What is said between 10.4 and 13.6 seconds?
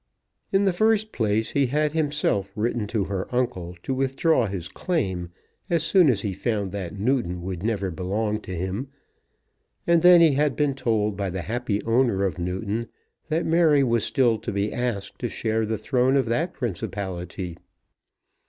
been told by the happy owner of Newton that